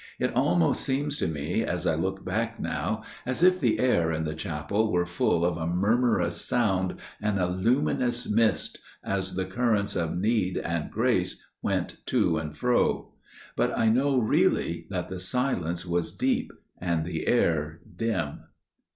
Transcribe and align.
It 0.17 0.33
almost 0.35 0.83
seems 0.83 1.19
to 1.19 1.27
me 1.27 1.63
as 1.63 1.85
I 1.85 1.93
look 1.93 2.25
back 2.25 2.59
now 2.59 3.03
as 3.23 3.43
if 3.43 3.59
the 3.59 3.79
air 3.79 4.11
in 4.11 4.23
the 4.23 4.33
chapel 4.33 4.91
were 4.91 5.05
full 5.05 5.45
of 5.45 5.57
a 5.57 5.67
murmurous 5.67 6.41
sound 6.41 6.95
and 7.21 7.39
a 7.39 7.45
luminous 7.45 8.27
mist 8.27 8.79
as 9.03 9.35
the 9.35 9.45
currents 9.45 9.95
of 9.95 10.17
need 10.17 10.57
and 10.57 10.89
grace 10.89 11.39
went 11.61 12.03
to 12.07 12.39
and 12.39 12.57
fro. 12.57 13.13
But 13.55 13.77
I 13.77 13.89
know 13.89 14.17
really 14.17 14.87
that 14.89 15.07
the 15.09 15.19
silence 15.19 15.85
was 15.85 16.11
deep 16.17 16.51
and 16.79 17.05
the 17.05 17.27
air 17.27 17.79
dim." 17.95 18.39